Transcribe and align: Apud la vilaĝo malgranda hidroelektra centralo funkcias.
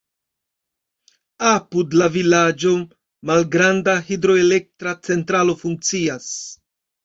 Apud 1.49 1.93
la 1.99 2.07
vilaĝo 2.15 2.73
malgranda 3.33 3.97
hidroelektra 4.11 4.99
centralo 5.13 5.59
funkcias. 5.65 6.31